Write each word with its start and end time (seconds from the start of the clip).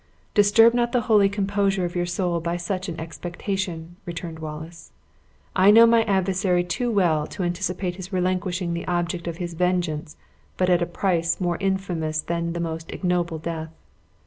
"Disturb 0.33 0.73
not 0.73 0.93
the 0.93 1.01
holy 1.01 1.29
composure 1.29 1.85
of 1.85 1.95
your 1.95 2.07
soul 2.07 2.39
by 2.39 2.57
such 2.57 2.89
an 2.89 2.99
expectation," 2.99 3.97
returned 4.07 4.39
Wallace; 4.39 4.91
"I 5.55 5.69
know 5.69 5.85
my 5.85 6.01
adversary 6.05 6.63
too 6.63 6.89
well 6.89 7.27
to 7.27 7.43
anticipate 7.43 7.97
his 7.97 8.11
relinquishing 8.11 8.73
the 8.73 8.87
object 8.87 9.27
of 9.27 9.37
his 9.37 9.53
vengeance 9.53 10.15
but 10.57 10.71
at 10.71 10.81
a 10.81 10.87
price 10.87 11.39
more 11.39 11.57
infamous 11.59 12.19
than 12.21 12.53
the 12.53 12.59
most 12.59 12.89
ignoble 12.89 13.37
death. 13.37 13.69